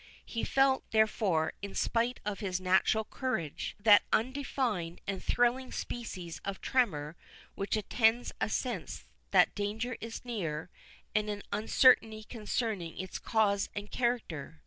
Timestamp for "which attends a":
7.53-8.49